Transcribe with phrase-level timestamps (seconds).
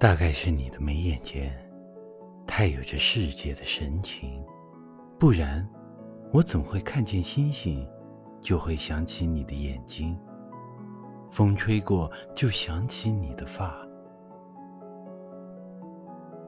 [0.00, 1.54] 大概是你的眉眼间
[2.46, 4.42] 太有着世界的神情，
[5.18, 5.68] 不然
[6.32, 7.86] 我怎会看见星星
[8.40, 10.18] 就会想起你的眼睛，
[11.30, 13.86] 风吹过就想起你的发。